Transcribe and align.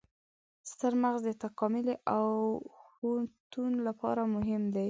ستر 0.71 0.93
مغز 1.01 1.21
د 1.27 1.31
تکاملي 1.45 1.95
اوښتون 2.17 3.71
لپاره 3.87 4.21
مهم 4.35 4.63
و. 4.69 4.75